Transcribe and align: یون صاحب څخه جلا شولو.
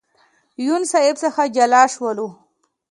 یون 0.65 0.83
صاحب 0.91 1.15
څخه 1.23 1.41
جلا 1.55 1.83
شولو. 1.93 2.27